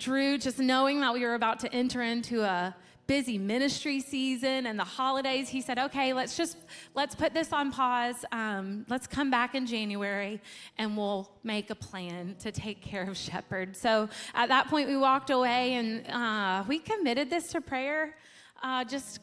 [0.03, 2.75] Drew, just knowing that we were about to enter into a
[3.07, 6.57] busy ministry season and the holidays, he said, "Okay, let's just
[6.93, 8.25] let's put this on pause.
[8.33, 10.41] Um, let's come back in January,
[10.77, 13.77] and we'll make a plan to take care of Shepherd.
[13.77, 18.17] So at that point, we walked away and uh, we committed this to prayer.
[18.61, 19.21] Uh, just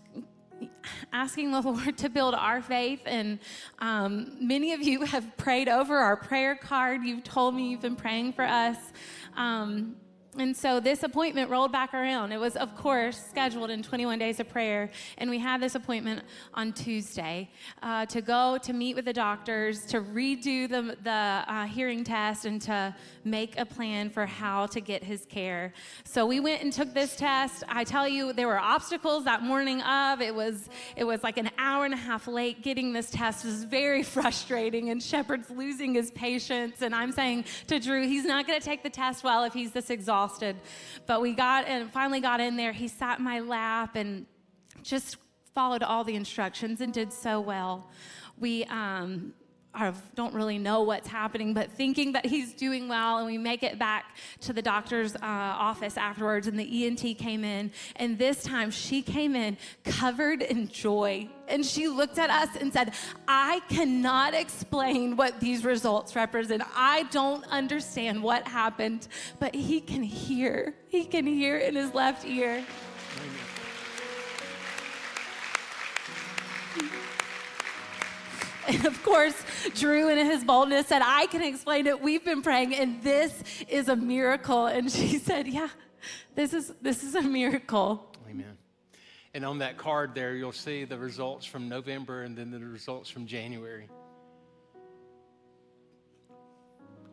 [1.12, 3.00] asking the Lord to build our faith.
[3.04, 3.38] And
[3.80, 7.02] um, many of you have prayed over our prayer card.
[7.04, 8.78] You've told me you've been praying for us.
[9.36, 9.96] Um,
[10.38, 12.30] and so this appointment rolled back around.
[12.30, 14.90] It was, of course, scheduled in 21 days of prayer.
[15.18, 16.22] And we had this appointment
[16.54, 17.50] on Tuesday
[17.82, 22.44] uh, to go to meet with the doctors, to redo the, the uh, hearing test,
[22.44, 25.72] and to make a plan for how to get his care.
[26.04, 27.64] So we went and took this test.
[27.68, 30.20] I tell you, there were obstacles that morning of.
[30.20, 33.44] It was, it was like an hour and a half late getting this test.
[33.44, 34.90] It was very frustrating.
[34.90, 36.82] And Shepherd's losing his patience.
[36.82, 39.72] And I'm saying to Drew, he's not going to take the test well if he's
[39.72, 40.56] this exhausted exhausted.
[41.06, 42.72] But we got and finally got in there.
[42.72, 44.26] He sat in my lap and
[44.82, 45.16] just
[45.54, 47.90] followed all the instructions and did so well.
[48.38, 49.34] We um,
[50.14, 53.18] don't really know what's happening, but thinking that he's doing well.
[53.18, 57.44] And we make it back to the doctor's uh, office afterwards, and the ENT came
[57.44, 57.70] in.
[57.96, 61.28] And this time she came in covered in joy.
[61.48, 62.94] And she looked at us and said,
[63.26, 66.62] I cannot explain what these results represent.
[66.74, 69.08] I don't understand what happened,
[69.38, 70.74] but he can hear.
[70.88, 72.64] He can hear in his left ear.
[78.74, 79.34] And of course,
[79.74, 82.00] Drew, in his boldness, said, I can explain it.
[82.00, 84.66] We've been praying, and this is a miracle.
[84.66, 85.68] And she said, Yeah,
[86.36, 88.06] this is, this is a miracle.
[88.30, 88.56] Amen.
[89.34, 93.10] And on that card there, you'll see the results from November and then the results
[93.10, 93.88] from January.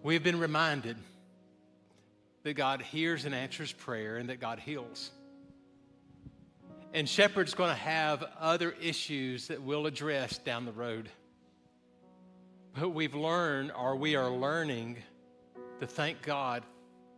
[0.03, 0.97] We've been reminded
[2.43, 5.09] that God hears and answers prayer and that God heals.
[6.93, 11.09] And Shepherd's going to have other issues that we'll address down the road.
[12.79, 14.97] But we've learned, or we are learning,
[15.79, 16.63] to thank God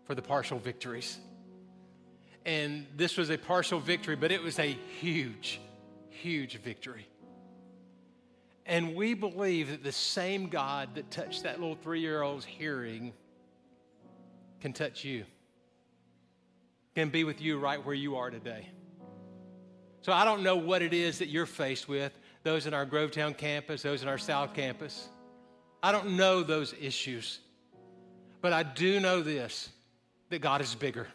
[0.05, 1.19] for the partial victories.
[2.45, 5.59] And this was a partial victory, but it was a huge,
[6.09, 7.07] huge victory.
[8.65, 13.11] And we believe that the same God that touched that little three year old's hearing
[14.61, 15.25] can touch you,
[16.95, 18.69] can be with you right where you are today.
[20.03, 23.37] So I don't know what it is that you're faced with, those in our Grovetown
[23.37, 25.09] campus, those in our South campus.
[25.81, 27.39] I don't know those issues,
[28.41, 29.69] but I do know this
[30.29, 31.07] that God is bigger.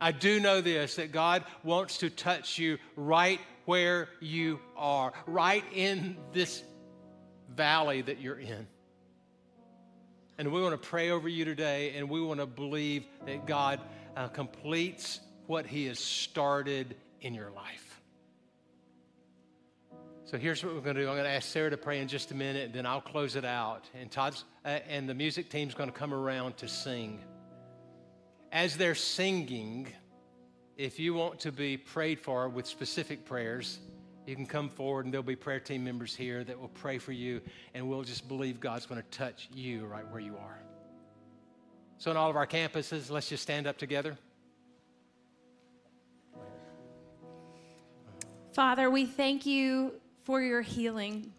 [0.00, 5.64] I do know this that God wants to touch you right where you are, right
[5.74, 6.62] in this
[7.54, 8.66] valley that you're in.
[10.38, 13.80] And we want to pray over you today, and we want to believe that God
[14.16, 17.87] uh, completes what He has started in your life.
[20.30, 21.08] So here's what we're going to do.
[21.08, 23.34] I'm going to ask Sarah to pray in just a minute, and then I'll close
[23.34, 23.88] it out.
[23.98, 27.24] And Todd's uh, and the music team's going to come around to sing.
[28.52, 29.88] As they're singing,
[30.76, 33.78] if you want to be prayed for with specific prayers,
[34.26, 37.12] you can come forward, and there'll be prayer team members here that will pray for
[37.12, 37.40] you,
[37.72, 40.60] and we'll just believe God's going to touch you right where you are.
[41.96, 44.18] So, in all of our campuses, let's just stand up together.
[48.52, 49.94] Father, we thank you
[50.28, 51.32] for your healing.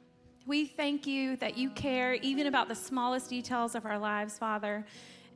[0.48, 4.84] We thank you that you care even about the smallest details of our lives, Father,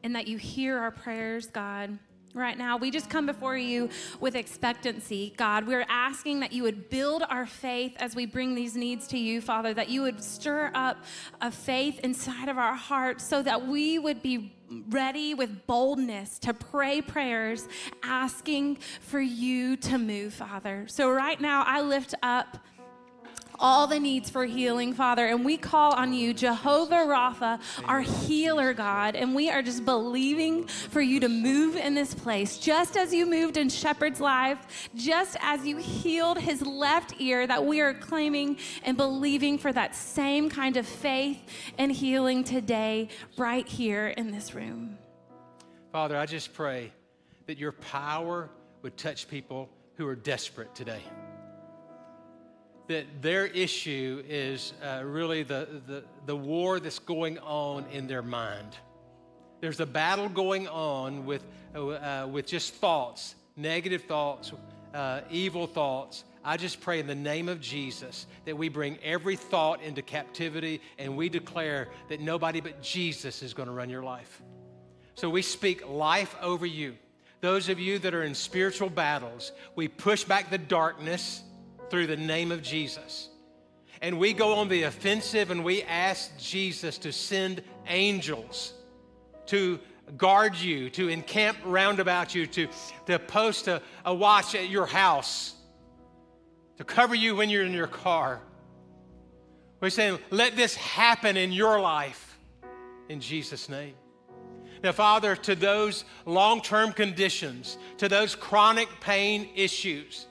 [0.04, 2.00] and that you hear our prayers, God.
[2.34, 5.68] Right now, we just come before you with expectancy, God.
[5.68, 9.40] We're asking that you would build our faith as we bring these needs to you,
[9.40, 11.04] Father, that you would stir up
[11.40, 14.56] a faith inside of our hearts so that we would be
[14.90, 17.68] ready with boldness to pray prayers
[18.02, 20.88] asking for you to move, Father.
[20.88, 22.58] So, right now, I lift up
[23.60, 25.26] all the needs for healing, Father.
[25.26, 29.16] And we call on you, Jehovah Rapha, our healer, God.
[29.16, 33.26] And we are just believing for you to move in this place, just as you
[33.26, 38.58] moved in Shepherd's life, just as you healed his left ear, that we are claiming
[38.84, 41.40] and believing for that same kind of faith
[41.78, 44.98] and healing today, right here in this room.
[45.92, 46.92] Father, I just pray
[47.46, 48.50] that your power
[48.82, 51.02] would touch people who are desperate today
[52.88, 58.22] that their issue is uh, really the, the, the war that's going on in their
[58.22, 58.76] mind.
[59.62, 64.52] There's a battle going on with, uh, with just thoughts, negative thoughts,
[64.94, 66.26] uh, evil thoughts.
[66.44, 70.82] I just pray in the name of Jesus that we bring every thought into captivity
[71.00, 74.42] and we declare that nobody but Jesus is going to run your life.
[75.16, 76.96] So we speak life over you.
[77.40, 81.44] Those of you that are in spiritual battles, we push back the darkness
[81.94, 83.30] through the name of Jesus.
[84.02, 88.74] And we go on the offensive and we ask Jesus to send angels
[89.46, 89.80] to
[90.18, 92.68] guard you, to encamp round about you, to,
[93.06, 95.54] to post a, a watch at your house,
[96.78, 98.42] to cover you when you're in your car.
[99.80, 102.40] We're saying, let this happen in your life
[103.08, 103.94] in Jesus' name.
[104.84, 110.26] Now, Father, to those long term conditions, to those chronic pain issues,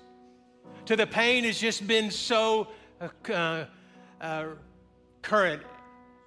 [0.86, 2.68] to the pain has just been so
[3.00, 3.64] uh, uh,
[4.20, 4.46] uh,
[5.22, 5.62] current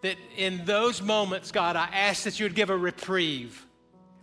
[0.01, 3.65] that in those moments, God, I ask that you would give a reprieve.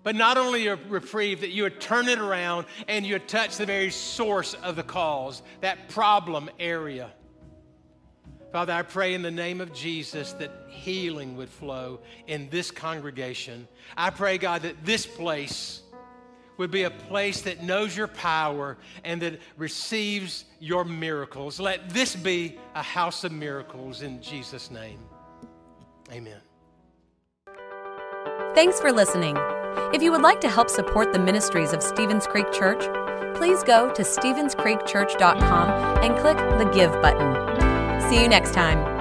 [0.02, 3.56] But not only a reprieve, that you would turn it around and you would touch
[3.56, 7.12] the very source of the cause, that problem area.
[8.52, 13.66] Father, I pray in the name of Jesus that healing would flow in this congregation.
[13.96, 15.82] I pray, God, that this place
[16.58, 21.58] would be a place that knows your power and that receives your miracles.
[21.58, 24.98] Let this be a house of miracles in Jesus' name.
[26.10, 26.40] Amen.
[28.54, 29.36] Thanks for listening.
[29.94, 32.84] If you would like to help support the ministries of Stevens Creek Church,
[33.36, 38.10] please go to StevensCreekChurch.com and click the Give button.
[38.10, 38.91] See you next time.